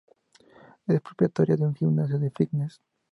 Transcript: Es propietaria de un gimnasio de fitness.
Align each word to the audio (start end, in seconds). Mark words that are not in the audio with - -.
Es 0.87 0.99
propietaria 0.99 1.55
de 1.57 1.63
un 1.63 1.75
gimnasio 1.75 2.17
de 2.17 2.31
fitness. 2.31 2.81